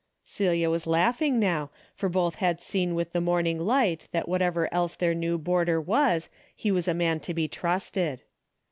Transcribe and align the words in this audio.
Celia 0.25 0.67
was 0.71 0.87
laughing 0.87 1.39
now, 1.39 1.69
for 1.93 2.09
both 2.09 2.37
had 2.37 2.59
seen 2.59 2.95
with 2.95 3.11
the 3.11 3.21
morning 3.21 3.59
light 3.59 4.07
that 4.11 4.27
whatever 4.27 4.67
else 4.73 4.95
their 4.95 5.13
new 5.13 5.37
boarder 5.37 5.79
was, 5.79 6.27
he 6.55 6.71
was 6.71 6.87
a 6.87 6.95
man 6.95 7.19
to 7.19 7.35
be 7.35 7.47
trusted. 7.47 8.23